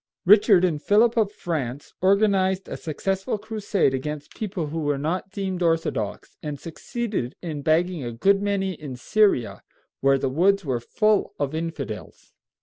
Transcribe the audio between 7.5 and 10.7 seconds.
bagging a good many in Syria, where the woods